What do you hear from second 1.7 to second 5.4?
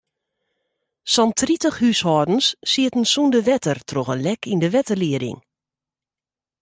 húshâldens sieten sonder wetter troch in lek yn de wetterlieding.